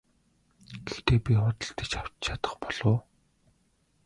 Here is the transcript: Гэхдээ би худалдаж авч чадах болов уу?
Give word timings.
Гэхдээ 0.85 1.19
би 1.25 1.33
худалдаж 1.39 1.91
авч 1.99 2.13
чадах 2.23 2.53
болов 2.61 2.85
уу? 2.91 2.99